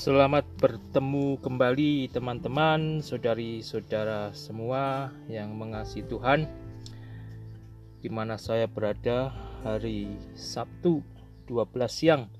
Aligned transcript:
Selamat 0.00 0.48
bertemu 0.56 1.36
kembali 1.44 2.08
teman-teman, 2.08 3.04
saudari-saudara 3.04 4.32
semua 4.32 5.12
yang 5.28 5.52
mengasihi 5.52 6.08
Tuhan 6.08 6.48
di 8.00 8.08
mana 8.08 8.40
saya 8.40 8.64
berada 8.64 9.28
hari 9.60 10.08
Sabtu 10.32 11.04
12 11.44 11.84
siang. 11.92 12.32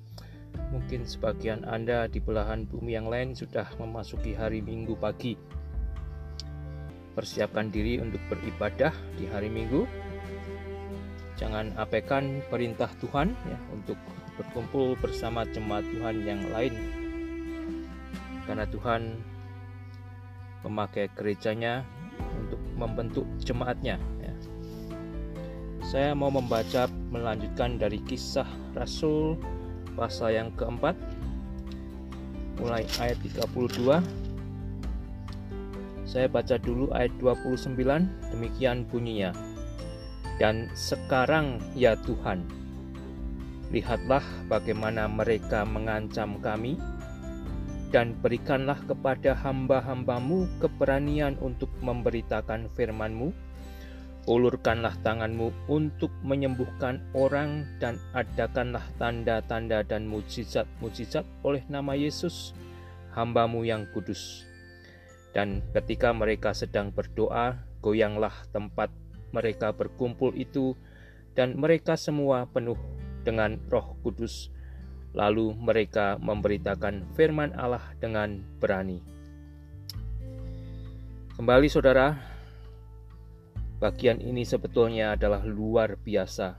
Mungkin 0.72 1.04
sebagian 1.04 1.68
Anda 1.68 2.08
di 2.08 2.16
belahan 2.16 2.64
bumi 2.64 2.96
yang 2.96 3.12
lain 3.12 3.36
sudah 3.36 3.68
memasuki 3.76 4.32
hari 4.32 4.64
Minggu 4.64 4.96
pagi. 4.96 5.36
Persiapkan 7.12 7.68
diri 7.68 8.00
untuk 8.00 8.24
beribadah 8.32 8.96
di 9.20 9.28
hari 9.28 9.52
Minggu. 9.52 9.84
Jangan 11.36 11.76
abaikan 11.76 12.40
perintah 12.48 12.88
Tuhan 13.04 13.36
ya 13.44 13.60
untuk 13.68 14.00
berkumpul 14.40 14.96
bersama 14.96 15.44
jemaat 15.44 15.84
Tuhan 15.92 16.24
yang 16.24 16.40
lain 16.56 16.99
karena 18.50 18.66
Tuhan 18.66 19.14
memakai 20.66 21.06
gerejanya 21.14 21.86
untuk 22.34 22.58
membentuk 22.74 23.22
jemaatnya. 23.46 23.94
Ya. 24.18 24.34
Saya 25.86 26.18
mau 26.18 26.34
membaca 26.34 26.90
melanjutkan 27.14 27.78
dari 27.78 28.02
kisah 28.02 28.50
Rasul 28.74 29.38
pasal 29.94 30.34
yang 30.34 30.50
keempat 30.58 30.98
mulai 32.58 32.82
ayat 32.98 33.16
32 33.22 34.02
saya 36.04 36.26
baca 36.26 36.58
dulu 36.58 36.90
ayat 36.90 37.14
29 37.22 37.78
demikian 38.34 38.84
bunyinya 38.90 39.32
dan 40.36 40.68
sekarang 40.76 41.56
ya 41.72 41.96
Tuhan 42.04 42.44
lihatlah 43.72 44.20
bagaimana 44.50 45.08
mereka 45.08 45.64
mengancam 45.64 46.36
kami 46.44 46.76
dan 47.90 48.14
berikanlah 48.22 48.78
kepada 48.86 49.34
hamba-hambamu 49.34 50.46
keberanian 50.62 51.34
untuk 51.42 51.68
memberitakan 51.82 52.70
firman-Mu. 52.78 53.34
Ulurkanlah 54.30 54.94
tanganmu 55.02 55.50
untuk 55.66 56.14
menyembuhkan 56.22 57.02
orang 57.18 57.66
dan 57.82 57.98
adakanlah 58.14 58.86
tanda-tanda 58.94 59.82
dan 59.82 60.06
mujizat-mujizat 60.06 61.26
oleh 61.42 61.66
nama 61.66 61.98
Yesus, 61.98 62.54
hambamu 63.10 63.66
yang 63.66 63.90
kudus. 63.90 64.46
Dan 65.34 65.66
ketika 65.74 66.14
mereka 66.14 66.54
sedang 66.54 66.94
berdoa, 66.94 67.58
goyanglah 67.82 68.34
tempat 68.54 68.94
mereka 69.34 69.74
berkumpul 69.74 70.30
itu, 70.38 70.78
dan 71.34 71.58
mereka 71.58 71.98
semua 71.98 72.46
penuh 72.46 72.78
dengan 73.26 73.58
roh 73.66 73.98
kudus 74.04 74.52
Lalu 75.10 75.58
mereka 75.58 76.16
memberitakan 76.22 77.14
firman 77.18 77.50
Allah 77.58 77.82
dengan 77.98 78.38
berani. 78.62 79.02
Kembali 81.34 81.66
saudara, 81.72 82.14
bagian 83.80 84.20
ini 84.20 84.44
sebetulnya 84.44 85.16
adalah 85.16 85.42
luar 85.42 85.96
biasa. 85.96 86.54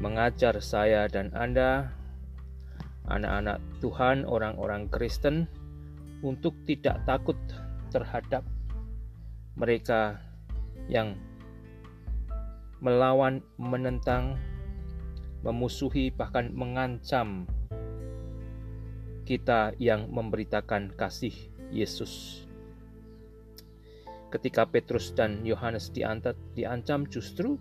Mengajar 0.00 0.62
saya 0.64 1.04
dan 1.10 1.34
Anda, 1.36 1.92
anak-anak 3.10 3.58
Tuhan, 3.82 4.24
orang-orang 4.24 4.86
Kristen, 4.88 5.50
untuk 6.22 6.54
tidak 6.64 7.02
takut 7.04 7.36
terhadap 7.90 8.46
mereka 9.58 10.22
yang 10.88 11.18
melawan, 12.80 13.44
menentang, 13.60 14.40
memusuhi, 15.40 16.12
bahkan 16.12 16.52
mengancam 16.52 17.48
kita 19.24 19.72
yang 19.78 20.10
memberitakan 20.10 20.92
kasih 20.98 21.32
Yesus. 21.70 22.44
Ketika 24.30 24.66
Petrus 24.66 25.10
dan 25.14 25.42
Yohanes 25.42 25.90
diancam, 25.90 27.06
justru 27.10 27.58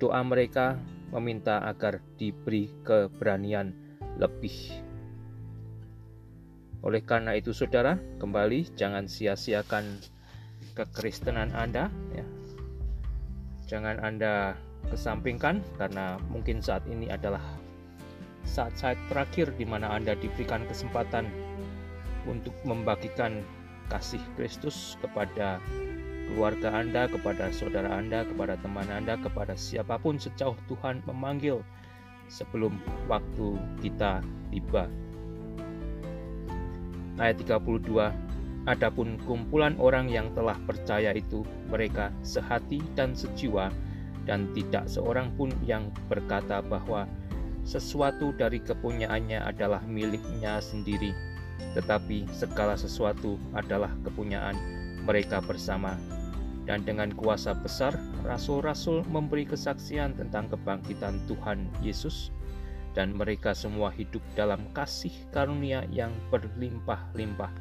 doa 0.00 0.20
mereka 0.24 0.80
meminta 1.12 1.60
agar 1.64 2.00
diberi 2.20 2.72
keberanian 2.84 3.72
lebih. 4.16 4.84
Oleh 6.84 7.02
karena 7.04 7.36
itu, 7.36 7.52
saudara, 7.52 7.98
kembali 8.20 8.76
jangan 8.76 9.08
sia-siakan 9.08 10.00
kekristenan 10.76 11.52
Anda. 11.56 11.88
Ya. 12.12 12.26
Jangan 13.66 13.98
Anda 14.04 14.54
kesampingkan 14.90 15.62
karena 15.76 16.20
mungkin 16.30 16.62
saat 16.62 16.82
ini 16.86 17.10
adalah 17.10 17.42
saat-saat 18.46 18.96
terakhir 19.10 19.50
di 19.58 19.66
mana 19.66 19.90
Anda 19.90 20.14
diberikan 20.14 20.62
kesempatan 20.70 21.26
untuk 22.26 22.54
membagikan 22.62 23.42
kasih 23.90 24.22
Kristus 24.34 24.98
kepada 25.02 25.62
keluarga 26.30 26.74
Anda, 26.74 27.06
kepada 27.06 27.50
saudara 27.54 27.90
Anda, 27.94 28.26
kepada 28.26 28.58
teman 28.58 28.86
Anda, 28.90 29.18
kepada 29.18 29.54
siapa 29.54 29.98
pun 29.98 30.18
sejauh 30.18 30.58
Tuhan 30.66 31.02
memanggil 31.06 31.62
sebelum 32.26 32.78
waktu 33.06 33.58
kita 33.82 34.22
tiba. 34.50 34.90
Ayat 37.16 37.40
32 37.40 38.26
Adapun 38.66 39.14
kumpulan 39.22 39.78
orang 39.78 40.10
yang 40.10 40.34
telah 40.34 40.58
percaya 40.66 41.14
itu 41.14 41.46
mereka 41.70 42.10
sehati 42.26 42.82
dan 42.98 43.14
sejiwa 43.14 43.70
dan 44.26 44.50
tidak 44.52 44.90
seorang 44.90 45.30
pun 45.38 45.54
yang 45.62 45.88
berkata 46.10 46.60
bahwa 46.60 47.06
sesuatu 47.66 48.34
dari 48.34 48.62
kepunyaannya 48.62 49.42
adalah 49.42 49.82
miliknya 49.86 50.58
sendiri, 50.62 51.14
tetapi 51.74 52.26
segala 52.30 52.78
sesuatu 52.78 53.38
adalah 53.54 53.90
kepunyaan 54.06 54.54
mereka 55.06 55.38
bersama. 55.42 55.94
Dan 56.66 56.82
dengan 56.82 57.14
kuasa 57.14 57.54
besar, 57.54 57.94
rasul-rasul 58.26 59.06
memberi 59.06 59.46
kesaksian 59.46 60.18
tentang 60.18 60.50
kebangkitan 60.50 61.22
Tuhan 61.30 61.70
Yesus, 61.78 62.34
dan 62.98 63.14
mereka 63.14 63.54
semua 63.54 63.94
hidup 63.94 64.24
dalam 64.34 64.66
kasih 64.74 65.14
karunia 65.30 65.86
yang 65.94 66.10
berlimpah-limpah. 66.34 67.54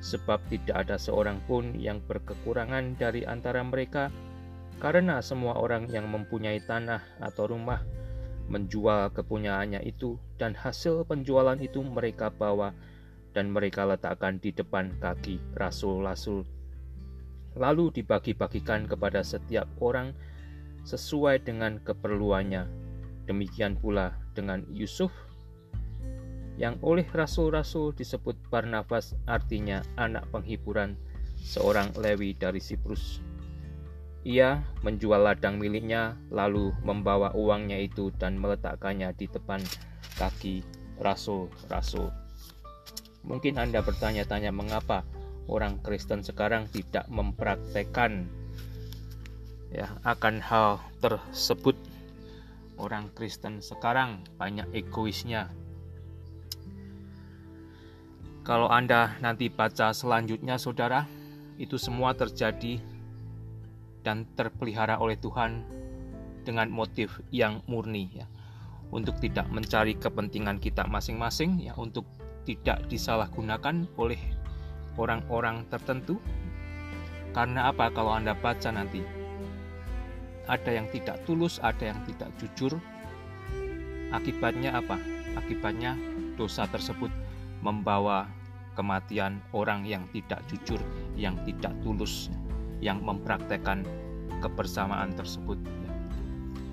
Sebab 0.00 0.38
tidak 0.48 0.86
ada 0.86 0.96
seorang 0.96 1.42
pun 1.44 1.76
yang 1.76 2.00
berkekurangan 2.08 2.96
dari 2.96 3.28
antara 3.28 3.60
mereka, 3.60 4.08
karena 4.76 5.24
semua 5.24 5.56
orang 5.56 5.88
yang 5.88 6.08
mempunyai 6.08 6.60
tanah 6.60 7.00
atau 7.18 7.48
rumah 7.48 7.80
menjual 8.46 9.10
kepunyaannya 9.10 9.82
itu 9.82 10.20
dan 10.38 10.54
hasil 10.54 11.02
penjualan 11.08 11.58
itu 11.58 11.82
mereka 11.82 12.30
bawa 12.30 12.76
dan 13.34 13.50
mereka 13.50 13.84
letakkan 13.88 14.38
di 14.38 14.54
depan 14.54 14.94
kaki 15.02 15.42
rasul-rasul 15.58 16.46
lalu 17.56 17.88
dibagi-bagikan 17.90 18.84
kepada 18.84 19.24
setiap 19.24 19.64
orang 19.80 20.12
sesuai 20.84 21.42
dengan 21.42 21.80
keperluannya. 21.82 22.68
Demikian 23.26 23.74
pula 23.74 24.14
dengan 24.36 24.62
Yusuf 24.70 25.10
yang 26.56 26.78
oleh 26.80 27.04
rasul-rasul 27.10 27.92
disebut 27.92 28.38
Barnabas 28.48 29.12
artinya 29.28 29.82
anak 29.98 30.24
penghiburan 30.32 30.96
seorang 31.36 31.92
Lewi 32.00 32.32
dari 32.32 32.62
Siprus 32.62 33.20
ia 34.26 34.66
menjual 34.82 35.22
ladang 35.22 35.62
miliknya, 35.62 36.18
lalu 36.34 36.74
membawa 36.82 37.30
uangnya 37.38 37.78
itu 37.78 38.10
dan 38.18 38.34
meletakkannya 38.42 39.14
di 39.14 39.30
depan 39.30 39.62
kaki 40.18 40.66
rasul-rasul. 40.98 42.10
Mungkin 43.22 43.54
Anda 43.62 43.86
bertanya-tanya 43.86 44.50
mengapa 44.50 45.06
orang 45.46 45.78
Kristen 45.78 46.26
sekarang 46.26 46.66
tidak 46.74 47.06
mempraktekkan 47.06 48.26
ya 49.70 49.94
akan 50.02 50.42
hal 50.42 50.82
tersebut. 50.98 51.78
Orang 52.76 53.14
Kristen 53.14 53.62
sekarang 53.62 54.26
banyak 54.36 54.66
egoisnya. 54.74 55.54
Kalau 58.42 58.68
Anda 58.68 59.16
nanti 59.22 59.48
baca 59.48 59.94
selanjutnya 59.94 60.60
Saudara, 60.60 61.08
itu 61.56 61.80
semua 61.80 62.12
terjadi 62.12 62.78
dan 64.06 64.22
terpelihara 64.38 65.02
oleh 65.02 65.18
Tuhan 65.18 65.66
dengan 66.46 66.70
motif 66.70 67.18
yang 67.34 67.66
murni 67.66 68.22
ya. 68.22 68.30
Untuk 68.94 69.18
tidak 69.18 69.50
mencari 69.50 69.98
kepentingan 69.98 70.62
kita 70.62 70.86
masing-masing 70.86 71.58
ya 71.58 71.74
untuk 71.74 72.06
tidak 72.46 72.86
disalahgunakan 72.86 73.90
oleh 73.98 74.22
orang-orang 74.94 75.66
tertentu. 75.66 76.22
Karena 77.34 77.74
apa? 77.74 77.90
Kalau 77.90 78.14
Anda 78.14 78.38
baca 78.38 78.70
nanti 78.70 79.02
ada 80.46 80.70
yang 80.70 80.86
tidak 80.94 81.18
tulus 81.26 81.58
ada 81.58 81.90
yang 81.90 81.98
tidak 82.06 82.30
jujur. 82.38 82.78
Akibatnya 84.14 84.78
apa? 84.78 85.02
Akibatnya 85.34 85.98
dosa 86.38 86.70
tersebut 86.70 87.10
membawa 87.58 88.30
kematian 88.78 89.42
orang 89.50 89.82
yang 89.82 90.06
tidak 90.14 90.38
jujur 90.46 90.78
yang 91.18 91.34
tidak 91.42 91.74
tulus 91.82 92.30
yang 92.80 93.00
mempraktekkan 93.00 93.84
kebersamaan 94.40 95.12
tersebut. 95.16 95.56
Ya. 95.60 95.92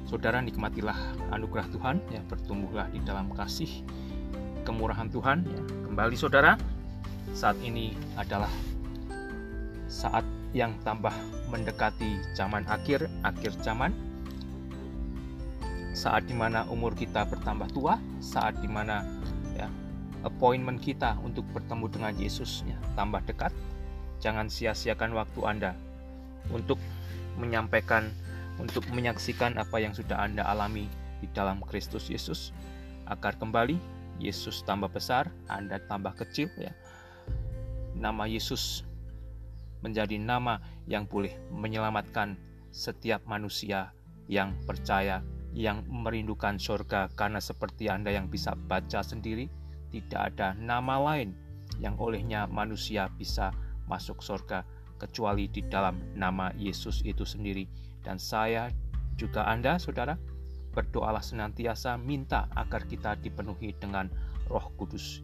Saudara 0.07 0.43
nikmatilah 0.43 0.97
anugerah 1.31 1.67
Tuhan, 1.71 1.97
ya 2.11 2.21
bertumbuhlah 2.27 2.91
di 2.91 2.99
dalam 3.01 3.31
kasih 3.33 3.83
kemurahan 4.63 5.11
Tuhan 5.11 5.47
ya. 5.47 5.61
Kembali 5.87 6.15
saudara, 6.17 6.55
saat 7.35 7.59
ini 7.61 7.93
adalah 8.15 8.51
saat 9.87 10.25
yang 10.53 10.73
tambah 10.81 11.13
mendekati 11.49 12.21
zaman 12.33 12.65
akhir, 12.65 13.09
akhir 13.21 13.53
zaman. 13.61 13.93
Saat 15.93 16.25
di 16.25 16.33
mana 16.33 16.65
umur 16.73 16.97
kita 16.97 17.21
bertambah 17.29 17.69
tua, 17.69 18.01
saat 18.17 18.57
di 18.57 18.65
mana 18.65 19.05
ya 19.53 19.69
appointment 20.25 20.81
kita 20.81 21.13
untuk 21.21 21.45
bertemu 21.53 21.85
dengan 21.85 22.13
Yesus 22.17 22.65
ya, 22.65 22.77
tambah 22.97 23.21
dekat. 23.29 23.53
Jangan 24.17 24.49
sia-siakan 24.49 25.13
waktu 25.13 25.39
Anda 25.45 25.71
untuk 26.51 26.81
menyampaikan, 27.39 28.11
untuk 28.59 28.83
menyaksikan 28.91 29.55
apa 29.55 29.79
yang 29.79 29.95
sudah 29.95 30.19
Anda 30.19 30.43
alami 30.43 30.89
di 31.23 31.27
dalam 31.31 31.63
Kristus 31.63 32.11
Yesus. 32.11 32.51
Agar 33.07 33.35
kembali 33.39 33.79
Yesus 34.19 34.63
tambah 34.63 34.91
besar, 34.91 35.31
Anda 35.47 35.79
tambah 35.87 36.15
kecil 36.19 36.51
ya. 36.59 36.71
Nama 37.93 38.25
Yesus 38.27 38.83
menjadi 39.83 40.15
nama 40.15 40.63
yang 40.87 41.05
boleh 41.07 41.35
menyelamatkan 41.51 42.39
setiap 42.73 43.21
manusia 43.27 43.91
yang 44.31 44.55
percaya, 44.63 45.21
yang 45.53 45.85
merindukan 45.85 46.57
surga 46.57 47.11
karena 47.13 47.37
seperti 47.43 47.91
Anda 47.91 48.15
yang 48.15 48.31
bisa 48.31 48.55
baca 48.55 49.03
sendiri, 49.03 49.51
tidak 49.93 50.33
ada 50.33 50.57
nama 50.57 50.97
lain 50.97 51.35
yang 51.77 51.99
olehnya 52.01 52.49
manusia 52.49 53.09
bisa 53.13 53.53
masuk 53.85 54.23
surga 54.23 54.65
kecuali 55.03 55.51
di 55.51 55.67
dalam 55.67 55.99
nama 56.15 56.55
Yesus 56.55 57.03
itu 57.03 57.27
sendiri. 57.27 57.67
Dan 57.99 58.15
saya 58.15 58.71
juga 59.19 59.43
Anda, 59.43 59.75
saudara, 59.75 60.15
berdoalah 60.71 61.21
senantiasa 61.21 61.99
minta 61.99 62.47
agar 62.55 62.87
kita 62.87 63.19
dipenuhi 63.19 63.75
dengan 63.77 64.07
Roh 64.47 64.71
Kudus. 64.79 65.19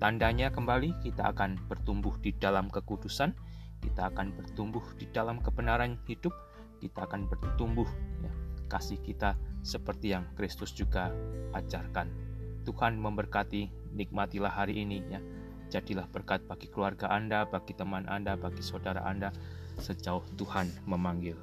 Tandanya 0.00 0.48
kembali 0.48 1.04
kita 1.04 1.36
akan 1.36 1.60
bertumbuh 1.68 2.16
di 2.24 2.32
dalam 2.32 2.72
kekudusan, 2.72 3.36
kita 3.84 4.08
akan 4.08 4.32
bertumbuh 4.32 4.80
di 4.96 5.04
dalam 5.12 5.44
kebenaran 5.44 6.00
hidup, 6.08 6.32
kita 6.80 7.04
akan 7.04 7.28
bertumbuh 7.28 7.84
ya, 8.24 8.32
kasih 8.72 8.96
kita 9.04 9.36
seperti 9.60 10.16
yang 10.16 10.24
Kristus 10.40 10.72
juga 10.72 11.12
ajarkan. 11.52 12.08
Tuhan 12.64 12.96
memberkati, 12.96 13.92
nikmatilah 13.92 14.52
hari 14.52 14.80
ini 14.80 15.04
ya. 15.12 15.20
Jadilah 15.70 16.10
berkat 16.10 16.42
bagi 16.50 16.66
keluarga 16.66 17.06
Anda, 17.14 17.46
bagi 17.46 17.78
teman 17.78 18.02
Anda, 18.10 18.34
bagi 18.34 18.58
saudara 18.58 19.06
Anda 19.06 19.30
sejauh 19.78 20.26
Tuhan 20.34 20.66
memanggil. 20.90 21.38